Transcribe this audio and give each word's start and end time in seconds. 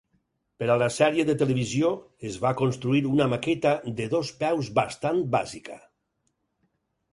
Per 0.61 0.69
a 0.75 0.77
la 0.81 0.85
sèrie 0.95 1.25
de 1.27 1.35
televisió 1.41 1.91
es 2.31 2.39
va 2.47 2.53
construir 2.63 3.03
una 3.11 3.29
maqueta 3.35 3.75
de 4.01 4.09
dos 4.17 4.33
peus 4.43 4.75
bastant 4.81 5.23
bàsica. 5.39 5.81